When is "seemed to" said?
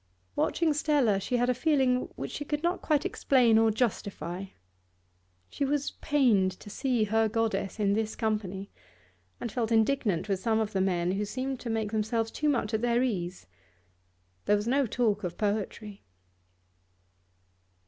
11.23-11.69